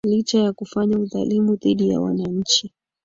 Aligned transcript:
licha 0.07 0.39
ya 0.39 0.53
kufanya 0.53 0.99
udhalimu 0.99 1.55
dhiti 1.55 1.89
ya 1.89 1.99
wananchi 1.99 2.73